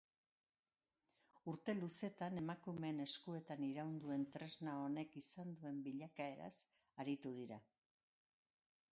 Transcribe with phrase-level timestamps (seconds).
[1.51, 6.51] Urte luzetan emakumeen eskuetan iraun duen tresna honek izan duen bilakaeraz
[7.05, 7.61] aritu dira.